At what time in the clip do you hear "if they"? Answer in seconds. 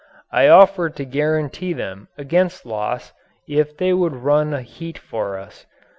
3.47-3.93